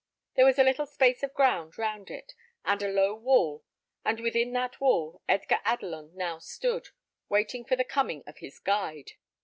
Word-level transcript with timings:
There 0.33 0.45
was 0.47 0.57
a 0.57 0.63
little 0.63 0.87
space 0.87 1.21
of 1.21 1.35
ground 1.35 1.77
round 1.77 2.09
it, 2.09 2.33
and 2.65 2.81
a 2.81 2.87
low 2.87 3.13
wall; 3.13 3.63
and 4.03 4.19
within 4.19 4.51
that 4.53 4.81
wall 4.81 5.21
Edgar 5.29 5.59
Adelon 5.63 6.15
now 6.15 6.39
stood, 6.39 6.87
waiting 7.29 7.63
for 7.63 7.75
the 7.75 7.83
coming 7.83 8.23
of 8.25 8.39
his 8.39 8.57
guide. 8.57 9.11